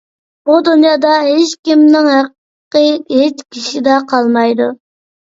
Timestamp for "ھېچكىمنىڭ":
1.27-2.11